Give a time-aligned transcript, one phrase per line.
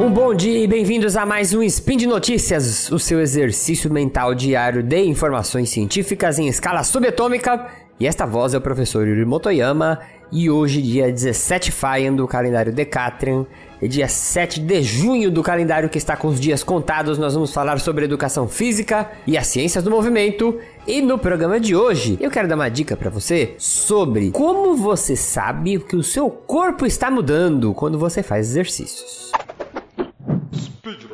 [0.00, 4.34] Um bom dia e bem-vindos a mais um Spin de Notícias, o seu exercício mental
[4.34, 7.66] diário de informações científicas em escala subatômica.
[8.00, 10.00] E esta voz é o professor Yuri Motoyama.
[10.32, 13.44] E hoje, dia 17 Faian do calendário Decatrian,
[13.82, 17.52] e dia 7 de junho do calendário que está com os dias contados, nós vamos
[17.52, 20.58] falar sobre educação física e as ciências do movimento.
[20.86, 25.14] E no programa de hoje, eu quero dar uma dica para você sobre como você
[25.14, 29.30] sabe que o seu corpo está mudando quando você faz exercícios.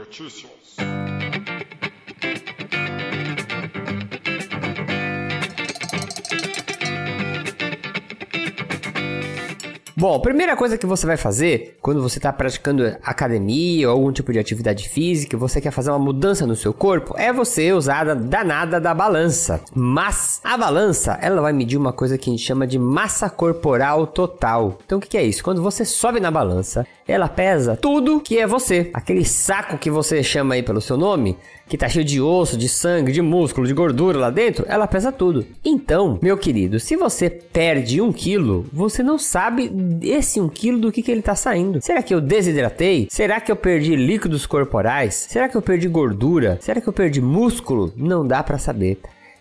[0.07, 0.77] Noticias.
[9.99, 14.31] Bom, primeira coisa que você vai fazer quando você está praticando academia ou algum tipo
[14.31, 18.13] de atividade física, você quer fazer uma mudança no seu corpo, é você usar a
[18.13, 19.59] danada da balança.
[19.75, 24.07] Mas a balança, ela vai medir uma coisa que a gente chama de massa corporal
[24.07, 24.77] total.
[24.85, 25.43] Então o que é isso?
[25.43, 28.91] Quando você sobe na balança, ela pesa tudo que é você.
[28.93, 31.39] Aquele saco que você chama aí pelo seu nome,
[31.69, 35.11] que tá cheio de osso, de sangue, de músculo, de gordura lá dentro, ela pesa
[35.11, 35.47] tudo.
[35.65, 39.69] Então, meu querido, se você perde um quilo, você não sabe
[40.03, 41.81] esse um quilo do que, que ele tá saindo.
[41.81, 43.09] Será que eu desidratei?
[43.11, 45.27] Será que eu perdi líquidos corporais?
[45.29, 46.59] Será que eu perdi gordura?
[46.61, 47.93] Será que eu perdi músculo?
[47.97, 48.99] Não dá para saber.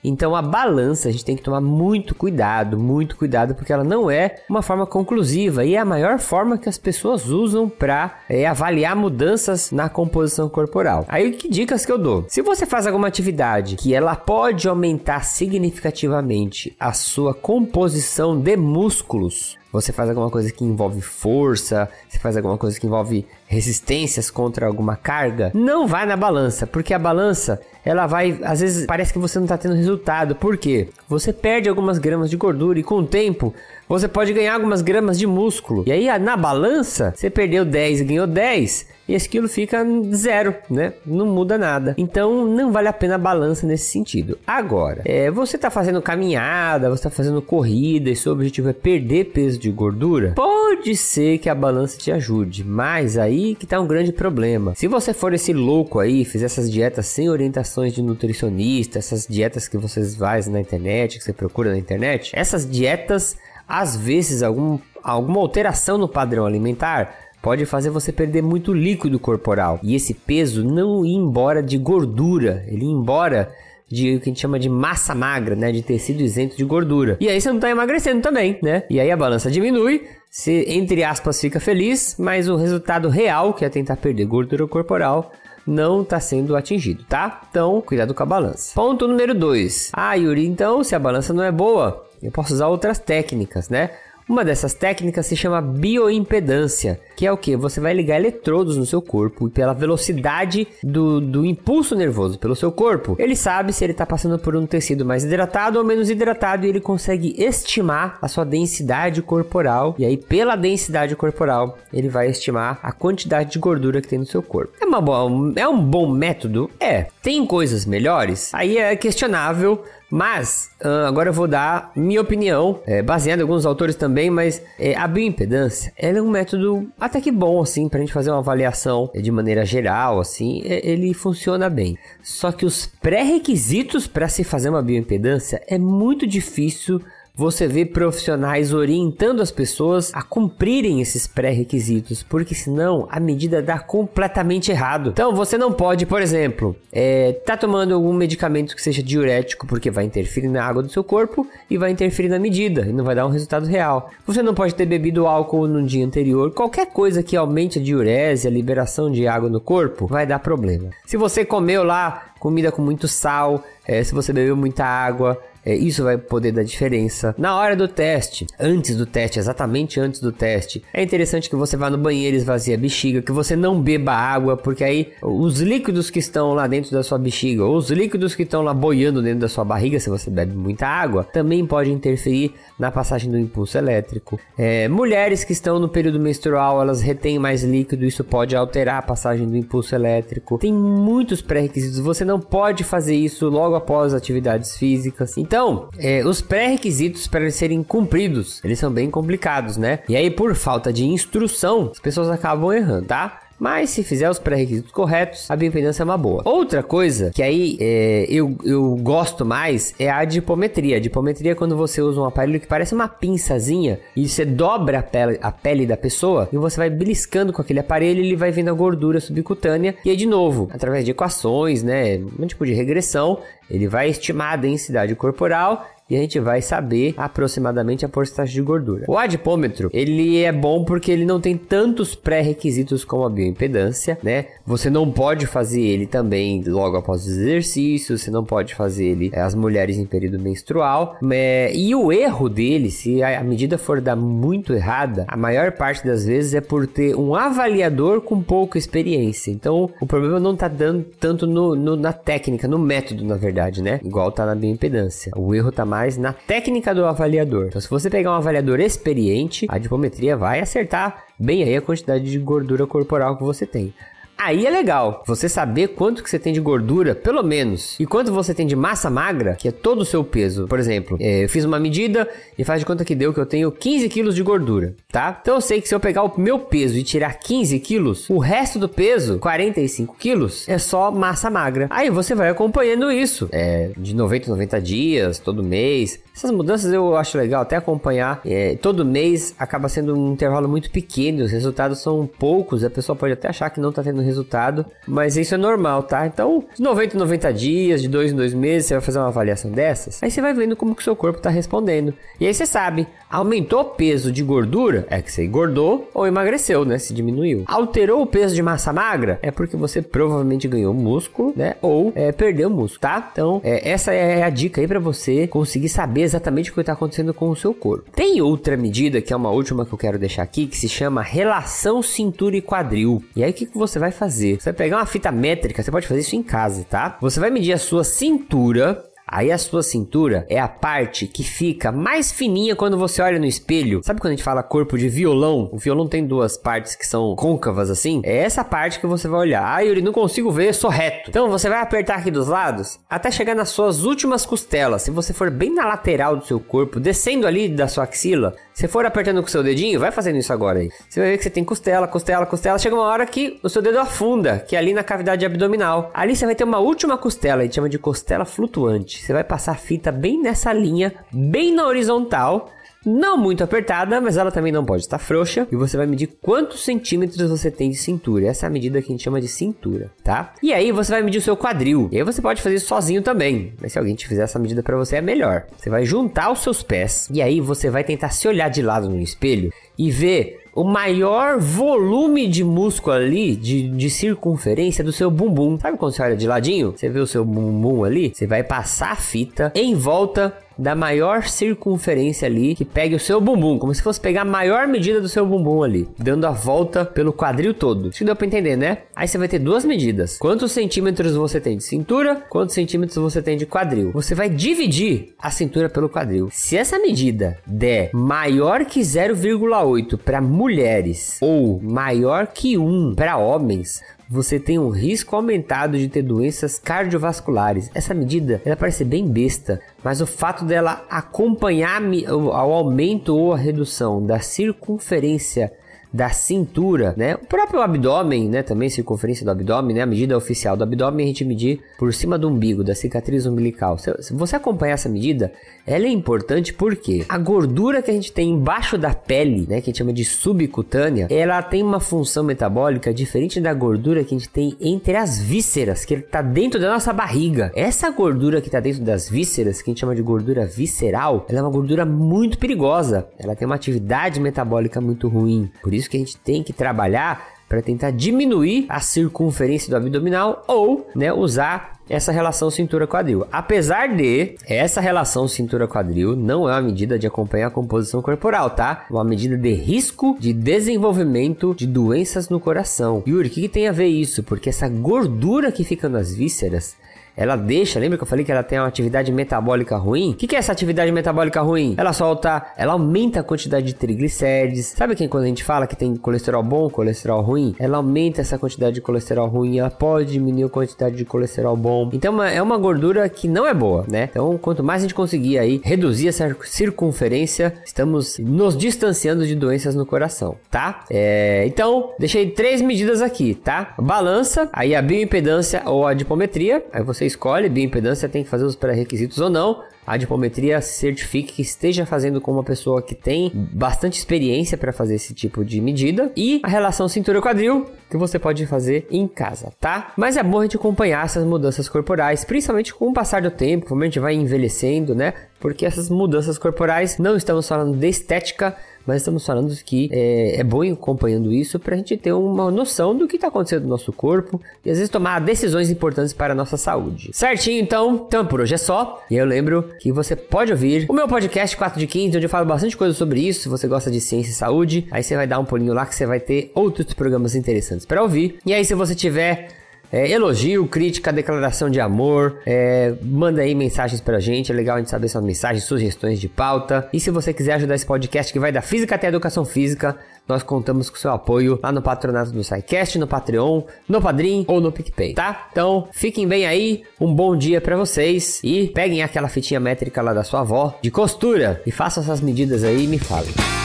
[0.08, 4.10] Então a balança a gente tem que tomar muito cuidado, muito cuidado, porque ela não
[4.10, 8.46] é uma forma conclusiva e é a maior forma que as pessoas usam para é,
[8.46, 11.06] avaliar mudanças na composição corporal.
[11.08, 12.26] Aí que dicas que eu dou?
[12.28, 19.58] Se você faz alguma atividade que ela pode aumentar significativamente a sua composição de músculos,
[19.76, 24.66] você faz alguma coisa que envolve força, você faz alguma coisa que envolve resistências contra
[24.66, 29.20] alguma carga, não vai na balança, porque a balança ela vai, às vezes parece que
[29.20, 30.36] você não está tendo resultado.
[30.36, 30.90] Por quê?
[31.08, 33.53] Você perde algumas gramas de gordura e com o tempo
[33.88, 35.84] você pode ganhar algumas gramas de músculo.
[35.85, 40.56] E aí na balança, você perdeu 10 e ganhou 10, e esse quilo fica zero,
[40.69, 40.94] né?
[41.06, 41.94] Não muda nada.
[41.97, 44.38] Então não vale a pena a balança nesse sentido.
[44.47, 49.25] Agora, é, você está fazendo caminhada, você está fazendo corrida e seu objetivo é perder
[49.25, 53.88] peso de gordura, pode ser que a balança te ajude, mas aí que tá um
[53.88, 54.74] grande problema.
[54.75, 59.68] Se você for esse louco aí, fizer essas dietas sem orientações de nutricionista, essas dietas
[59.68, 63.38] que vocês fazem na internet, que você procura na internet, essas dietas
[63.68, 69.80] às vezes, algum, alguma alteração no padrão alimentar pode fazer você perder muito líquido corporal
[69.84, 73.52] e esse peso não ir embora de gordura, ele ir embora
[73.88, 77.18] de o que a gente chama de massa magra, né, de tecido isento de gordura.
[77.20, 78.84] E aí você não está emagrecendo também, né?
[78.90, 83.64] E aí a balança diminui, você entre aspas fica feliz, mas o resultado real, que
[83.64, 85.31] é tentar perder gordura corporal,
[85.66, 87.42] não está sendo atingido, tá?
[87.50, 88.74] Então, cuidado com a balança.
[88.75, 89.92] Ponto número 2.
[89.94, 93.92] Ah, Yuri, então, se a balança não é boa, eu posso usar outras técnicas, né?
[94.28, 97.56] Uma dessas técnicas se chama bioimpedância, que é o que?
[97.56, 102.56] Você vai ligar eletrodos no seu corpo e pela velocidade do, do impulso nervoso pelo
[102.56, 106.09] seu corpo, ele sabe se ele está passando por um tecido mais hidratado ou menos
[106.09, 109.94] hidratado e ele consegue estimar a sua densidade corporal.
[110.00, 114.25] E aí, pela densidade corporal, ele vai estimar a quantidade de gordura que tem no
[114.25, 114.74] seu corpo.
[114.81, 116.68] É, uma boa, é um bom método?
[116.80, 117.06] É.
[117.22, 118.52] Tem coisas melhores?
[118.54, 119.84] Aí é questionável,
[120.16, 124.96] mas, agora eu vou dar minha opinião, é, baseada em alguns autores também, mas é,
[124.96, 129.20] a bioimpedância é um método até que bom, assim, pra gente fazer uma avaliação é,
[129.20, 131.98] de maneira geral, assim, é, ele funciona bem.
[132.24, 137.02] Só que os pré-requisitos para se fazer uma bioimpedância é muito difícil
[137.35, 143.78] você vê profissionais orientando as pessoas a cumprirem esses pré-requisitos, porque senão a medida dá
[143.78, 145.09] completamente errado.
[145.09, 149.91] Então você não pode, por exemplo, é, tá tomando algum medicamento que seja diurético, porque
[149.91, 153.16] vai interferir na água do seu corpo e vai interferir na medida e não vai
[153.16, 154.09] dar um resultado real.
[154.25, 156.51] Você não pode ter bebido álcool no dia anterior.
[156.51, 160.90] Qualquer coisa que aumente a diurese, a liberação de água no corpo, vai dar problema.
[161.06, 165.75] Se você comeu lá comida com muito sal, é, se você bebeu muita água, é,
[165.75, 167.33] isso vai poder dar diferença.
[167.38, 171.75] Na hora do teste, antes do teste, exatamente antes do teste, é interessante que você
[171.75, 176.09] vá no banheiro, esvazie a bexiga, que você não beba água, porque aí os líquidos
[176.09, 179.39] que estão lá dentro da sua bexiga, ou os líquidos que estão lá boiando dentro
[179.39, 183.77] da sua barriga, se você bebe muita água, também pode interferir na passagem do impulso
[183.77, 184.39] elétrico.
[184.57, 189.01] É, mulheres que estão no período menstrual, elas retêm mais líquido, isso pode alterar a
[189.01, 190.57] passagem do impulso elétrico.
[190.59, 195.38] Tem muitos pré-requisitos, você não pode fazer isso logo após atividades físicas.
[195.38, 200.00] Então, então, é, os pré-requisitos para eles serem cumpridos, eles são bem complicados, né?
[200.10, 203.40] E aí, por falta de instrução, as pessoas acabam errando, tá?
[203.60, 206.42] Mas se fizer os pré-requisitos corretos, a bioimpedância é uma boa.
[206.46, 210.96] Outra coisa que aí é, eu, eu gosto mais é a adipometria.
[210.96, 215.00] A adipometria é quando você usa um aparelho que parece uma pinçazinha e você dobra
[215.00, 218.52] a pele, a pele da pessoa e você vai beliscando com aquele aparelho ele vai
[218.52, 219.96] vendo a gordura subcutânea.
[220.04, 222.18] E aí, de novo, através de equações, né?
[222.40, 227.13] Um tipo de regressão, ele vai estimar a densidade corporal e a gente vai saber
[227.18, 229.06] aproximadamente a porcentagem de gordura.
[229.07, 234.46] O adipômetro, ele é bom porque ele não tem tantos pré-requisitos como a bioimpedância, né?
[234.66, 239.31] Você não pode fazer ele também logo após os exercícios, você não pode fazer ele
[239.34, 241.18] é, as mulheres em período menstrual.
[241.31, 246.06] É, e o erro dele, se a medida for dar muito errada, a maior parte
[246.06, 249.51] das vezes é por ter um avaliador com pouca experiência.
[249.51, 253.81] Então, o problema não tá dando tanto no, no, na técnica, no método, na verdade,
[253.81, 254.00] né?
[254.04, 255.31] Igual tá na bioimpedância.
[255.36, 257.68] O erro tá mais mais na técnica do avaliador.
[257.68, 262.30] Então, se você pegar um avaliador experiente, a dipometria vai acertar bem aí a quantidade
[262.30, 263.94] de gordura corporal que você tem.
[264.38, 268.32] Aí é legal você saber quanto que você tem de gordura, pelo menos, e quanto
[268.32, 270.68] você tem de massa magra, que é todo o seu peso.
[270.68, 272.28] Por exemplo, é, eu fiz uma medida
[272.58, 275.40] e faz de conta que deu que eu tenho 15 quilos de gordura, tá?
[275.42, 278.38] Então eu sei que se eu pegar o meu peso e tirar 15 quilos, o
[278.38, 281.88] resto do peso, 45 quilos, é só massa magra.
[281.90, 286.20] Aí você vai acompanhando isso, é, de 90 em 90 dias, todo mês.
[286.36, 288.42] Essas mudanças eu acho legal até acompanhar.
[288.46, 293.16] É, todo mês acaba sendo um intervalo muito pequeno, os resultados são poucos, a pessoa
[293.16, 296.25] pode até achar que não tá tendo resultado, mas isso é normal, tá?
[296.27, 299.27] Então, de 90 em 90 dias, de 2 em 2 meses, você vai fazer uma
[299.27, 302.13] avaliação dessas, aí você vai vendo como que o seu corpo tá respondendo.
[302.39, 306.83] E aí você sabe, aumentou o peso de gordura, é que você engordou ou emagreceu,
[306.86, 306.98] né?
[306.98, 307.63] Se diminuiu.
[307.68, 311.75] Alterou o peso de massa magra, é porque você provavelmente ganhou músculo, né?
[311.81, 313.30] Ou é, perdeu músculo, tá?
[313.31, 316.94] Então, é, essa é a dica aí para você conseguir saber exatamente o que está
[316.94, 318.12] acontecendo com o seu corpo.
[318.12, 321.22] Tem outra medida, que é uma última que eu quero deixar aqui, que se chama
[321.22, 323.24] relação cintura e quadril.
[323.36, 324.59] E aí o que, que você vai fazer?
[324.59, 327.17] Você vai pegar uma fita métrica, você pode fazer isso em casa, tá?
[327.21, 329.03] Você vai medir a sua cintura
[329.36, 333.46] Aí a sua cintura é a parte que fica mais fininha quando você olha no
[333.46, 334.00] espelho.
[334.02, 335.68] Sabe quando a gente fala corpo de violão?
[335.74, 338.22] O violão tem duas partes que são côncavas assim?
[338.24, 339.66] É essa parte que você vai olhar.
[339.66, 341.30] Ah, Yuri, não consigo ver, sou reto.
[341.30, 345.02] Então você vai apertar aqui dos lados até chegar nas suas últimas costelas.
[345.02, 348.88] Se você for bem na lateral do seu corpo, descendo ali da sua axila, se
[348.88, 350.90] for apertando com o seu dedinho, vai fazendo isso agora aí.
[351.10, 352.80] Você vai ver que você tem costela, costela, costela.
[352.80, 356.10] Chega uma hora que o seu dedo afunda, que é ali na cavidade abdominal.
[356.14, 359.25] Ali você vai ter uma última costela, a gente chama de costela flutuante.
[359.25, 362.69] Você vai passar a fita bem nessa linha, bem na horizontal
[363.06, 365.68] não muito apertada, mas ela também não pode estar frouxa.
[365.72, 368.48] E você vai medir quantos centímetros você tem de cintura.
[368.48, 370.54] Essa é a medida que a gente chama de cintura, tá?
[370.62, 372.10] E aí você vai medir o seu quadril.
[372.12, 373.74] E aí você pode fazer isso sozinho também.
[373.80, 375.68] Mas se alguém te fizer essa medida para você, é melhor.
[375.77, 377.30] Você vai juntar os seus pés.
[377.31, 381.57] E aí você vai tentar se olhar de lado no espelho e ver o maior
[381.57, 385.80] volume de músculo ali, de, de circunferência do seu bumbum.
[385.80, 386.92] Sabe quando você olha de ladinho?
[386.92, 388.33] Você vê o seu bumbum ali?
[388.36, 393.39] Você vai passar a fita em volta da maior circunferência ali que pegue o seu
[393.39, 397.06] bumbum, como se fosse pegar a maior medida do seu bumbum ali, dando a volta
[397.06, 398.10] pelo quadril todo.
[398.10, 399.00] Isso deu para entender, né?
[399.16, 400.38] Aí você vai ter duas medidas.
[400.38, 404.12] Quantos centímetros você tem de cintura, quantos centímetros você tem de quadril.
[404.12, 406.50] Você vai dividir a cintura pelo quadril.
[406.51, 414.01] Se essa medida der maior que 0,8 para mulheres ou maior que 1 para homens,
[414.30, 417.89] você tem um risco aumentado de ter doenças cardiovasculares.
[417.94, 423.58] Essa medida, ela parece bem besta, mas o fato dela acompanhar ao aumento ou a
[423.58, 425.72] redução da circunferência
[426.15, 427.36] da cintura, né?
[427.36, 428.63] O próprio abdômen, né?
[428.63, 430.01] Também circunferência do abdômen, né?
[430.01, 433.98] A medida oficial do abdômen a gente medir por cima do umbigo, da cicatriz umbilical.
[433.98, 435.51] Se você acompanhar essa medida,
[435.86, 439.81] ela é importante porque a gordura que a gente tem embaixo da pele, né?
[439.81, 444.34] Que a gente chama de subcutânea, ela tem uma função metabólica diferente da gordura que
[444.34, 447.74] a gente tem entre as vísceras, que está dentro da nossa barriga.
[447.75, 451.60] Essa gordura que está dentro das vísceras, que a gente chama de gordura visceral, ela
[451.60, 453.27] é uma gordura muito perigosa.
[453.38, 455.69] Ela tem uma atividade metabólica muito ruim.
[455.84, 460.63] Por isso que a gente tem que trabalhar para tentar diminuir a circunferência do abdominal
[460.67, 463.47] ou né, usar essa relação cintura-quadril.
[463.51, 469.05] Apesar de essa relação cintura-quadril não é uma medida de acompanhar a composição corporal, tá?
[469.09, 473.24] É uma medida de risco de desenvolvimento de doenças no coração.
[473.27, 474.43] Yuri, o que, que tem a ver isso?
[474.43, 476.95] Porque essa gordura que fica nas vísceras
[477.36, 480.32] ela deixa, lembra que eu falei que ela tem uma atividade metabólica ruim?
[480.32, 481.96] O que, que é essa atividade metabólica ruim?
[481.98, 484.88] Ela solta, ela aumenta a quantidade de triglicérides.
[484.88, 487.75] Sabe que quando a gente fala que tem colesterol bom, colesterol ruim?
[487.80, 492.10] Ela aumenta essa quantidade de colesterol ruim, ela pode diminuir a quantidade de colesterol bom.
[492.13, 494.30] Então é uma gordura que não é boa, né?
[494.32, 499.96] Então quanto mais a gente conseguir aí reduzir essa circunferência, estamos nos distanciando de doenças
[499.96, 501.04] no coração, tá?
[501.10, 503.94] É, então, deixei três medidas aqui, tá?
[504.00, 508.75] Balança, aí a bioimpedância ou a dipometria, aí você escolhe, bioimpedância tem que fazer os
[508.75, 514.20] pré-requisitos ou não a dipometria certifique que esteja fazendo com uma pessoa que tem bastante
[514.20, 519.08] experiência para fazer esse tipo de medida e a relação cintura-quadril que você pode fazer
[519.10, 520.13] em casa, tá?
[520.15, 523.88] Mas é bom a gente acompanhar essas mudanças corporais, principalmente com o passar do tempo,
[523.88, 525.34] como a gente vai envelhecendo, né?
[525.60, 530.63] Porque essas mudanças corporais não estamos falando de estética, mas estamos falando que é, é
[530.63, 533.89] bom ir acompanhando isso para a gente ter uma noção do que está acontecendo no
[533.89, 537.29] nosso corpo e às vezes tomar decisões importantes para a nossa saúde.
[537.33, 538.25] Certinho, então?
[538.27, 539.24] Então por hoje é só.
[539.29, 542.50] E eu lembro que você pode ouvir o meu podcast 4 de 15, onde eu
[542.50, 543.62] falo bastante coisa sobre isso.
[543.62, 546.15] Se você gosta de ciência e saúde, aí você vai dar um pulinho lá que
[546.15, 548.59] você vai ter outros programas interessantes para ouvir.
[548.65, 549.69] E aí, se você tiver
[550.12, 552.59] é, elogio, crítica, declaração de amor.
[552.65, 554.71] É, manda aí mensagens pra gente.
[554.71, 557.07] É legal a gente saber suas mensagens, sugestões de pauta.
[557.12, 560.17] E se você quiser ajudar esse podcast que vai da física até a educação física,
[560.47, 564.79] nós contamos com seu apoio lá no patronato do SciCast, no Patreon, no Padrim ou
[564.79, 565.67] no PicPay, tá?
[565.71, 570.33] Então, fiquem bem aí, um bom dia para vocês e peguem aquela fitinha métrica lá
[570.33, 573.85] da sua avó de costura e façam essas medidas aí e me falem.